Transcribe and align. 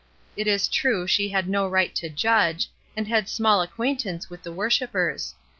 It 0.35 0.47
is 0.47 0.67
true 0.67 1.05
she 1.05 1.29
had 1.29 1.47
no 1.47 1.67
right 1.69 1.93
to 1.93 2.09
judge, 2.09 2.71
she 2.97 3.03
had 3.07 3.29
small 3.29 3.61
acquaintance 3.61 4.31
with 4.31 4.41
the 4.41 4.51
worshippers. 4.51 5.35